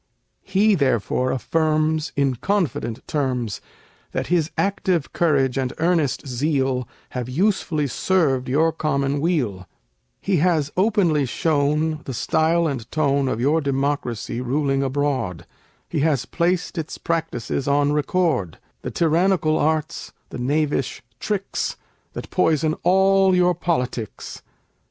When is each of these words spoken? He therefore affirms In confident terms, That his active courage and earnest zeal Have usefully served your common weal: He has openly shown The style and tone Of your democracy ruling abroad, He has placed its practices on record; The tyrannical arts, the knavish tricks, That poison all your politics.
He 0.41 0.73
therefore 0.73 1.31
affirms 1.31 2.11
In 2.15 2.33
confident 2.33 3.07
terms, 3.07 3.61
That 4.13 4.25
his 4.33 4.49
active 4.57 5.13
courage 5.13 5.59
and 5.59 5.73
earnest 5.77 6.25
zeal 6.27 6.87
Have 7.09 7.29
usefully 7.29 7.85
served 7.85 8.49
your 8.49 8.71
common 8.71 9.19
weal: 9.21 9.67
He 10.19 10.37
has 10.37 10.71
openly 10.75 11.27
shown 11.27 11.99
The 12.05 12.15
style 12.15 12.65
and 12.65 12.89
tone 12.91 13.27
Of 13.27 13.39
your 13.39 13.61
democracy 13.61 14.41
ruling 14.41 14.81
abroad, 14.81 15.45
He 15.87 15.99
has 15.99 16.25
placed 16.25 16.79
its 16.79 16.97
practices 16.97 17.67
on 17.67 17.93
record; 17.93 18.57
The 18.81 18.89
tyrannical 18.89 19.55
arts, 19.59 20.13
the 20.29 20.39
knavish 20.39 21.03
tricks, 21.19 21.77
That 22.13 22.31
poison 22.31 22.73
all 22.81 23.35
your 23.35 23.53
politics. 23.53 24.41